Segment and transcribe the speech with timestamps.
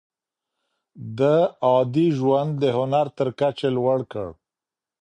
[1.17, 1.35] ده
[1.69, 4.27] عادي ژوند د هنر تر کچې لوړ کړ.